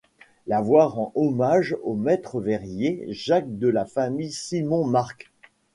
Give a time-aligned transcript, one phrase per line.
[0.47, 5.31] La voie rend hommage au maître verrier Jacques de la famille Simon-Marq.